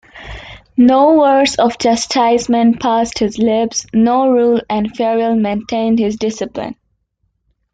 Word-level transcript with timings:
No 0.77 1.13
words 1.13 1.57
of 1.57 1.77
chastisement 1.77 2.79
passed 2.79 3.19
his 3.19 3.37
lips; 3.37 3.85
no 3.93 4.31
rule 4.31 4.59
and 4.67 4.97
ferule 4.97 5.35
maintained 5.35 5.99
his 5.99 6.15
discipline. 6.15 6.75